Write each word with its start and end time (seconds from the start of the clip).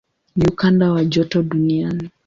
Ni 0.35 0.45
ukanda 0.47 0.91
wa 0.91 1.05
joto 1.05 1.43
duniani. 1.43 2.09